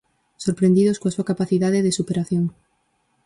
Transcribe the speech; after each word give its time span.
Sorprendidos 0.45 0.99
coa 0.99 1.13
súa 1.15 1.29
capacidade 1.31 1.79
de 1.85 1.95
superación. 1.99 2.43